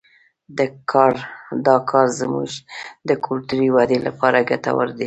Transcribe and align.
دا 1.67 1.77
کار 1.89 2.07
زموږ 2.19 2.49
د 3.09 3.09
کلتوري 3.25 3.69
ودې 3.75 3.97
لپاره 4.07 4.45
ګټور 4.49 4.87
دی 4.97 4.99